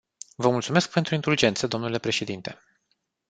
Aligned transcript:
Vă 0.35 0.49
mulțumesc 0.49 0.91
pentru 0.91 1.13
indulgență, 1.15 1.67
domnule 1.67 1.97
președinte. 1.97 2.57